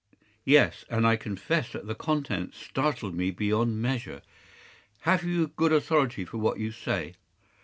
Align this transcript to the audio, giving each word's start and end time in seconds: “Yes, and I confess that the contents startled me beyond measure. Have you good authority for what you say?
“Yes, 0.45 0.83
and 0.89 1.05
I 1.05 1.15
confess 1.15 1.73
that 1.73 1.85
the 1.85 1.93
contents 1.93 2.57
startled 2.57 3.13
me 3.13 3.29
beyond 3.29 3.79
measure. 3.83 4.23
Have 5.01 5.23
you 5.23 5.49
good 5.49 5.71
authority 5.71 6.25
for 6.25 6.39
what 6.39 6.57
you 6.57 6.71
say? 6.71 7.13